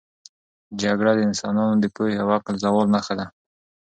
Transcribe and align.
جګړه 0.81 1.11
د 1.15 1.19
انسانانو 1.29 1.75
د 1.79 1.85
پوهې 1.95 2.15
او 2.23 2.27
عقل 2.37 2.55
د 2.57 2.61
زوال 2.63 2.87
نښه 2.95 3.13
ده. 3.19 3.25